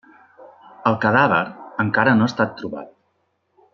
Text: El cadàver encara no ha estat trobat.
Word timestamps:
El 0.91 0.97
cadàver 1.03 1.41
encara 1.85 2.17
no 2.21 2.29
ha 2.29 2.33
estat 2.33 2.57
trobat. 2.63 2.91